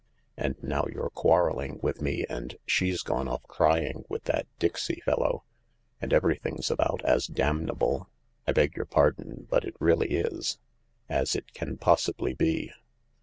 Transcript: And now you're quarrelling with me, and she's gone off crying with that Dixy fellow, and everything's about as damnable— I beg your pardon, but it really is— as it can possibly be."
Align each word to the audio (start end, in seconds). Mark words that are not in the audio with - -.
And 0.35 0.55
now 0.63 0.85
you're 0.91 1.11
quarrelling 1.11 1.79
with 1.83 2.01
me, 2.01 2.25
and 2.27 2.57
she's 2.65 3.03
gone 3.03 3.27
off 3.27 3.43
crying 3.43 4.03
with 4.09 4.23
that 4.23 4.47
Dixy 4.59 4.99
fellow, 5.03 5.43
and 6.01 6.11
everything's 6.11 6.71
about 6.71 7.05
as 7.05 7.27
damnable— 7.27 8.09
I 8.47 8.51
beg 8.51 8.75
your 8.75 8.87
pardon, 8.87 9.45
but 9.47 9.63
it 9.63 9.75
really 9.79 10.15
is— 10.15 10.57
as 11.07 11.35
it 11.35 11.53
can 11.53 11.77
possibly 11.77 12.33
be." 12.33 12.71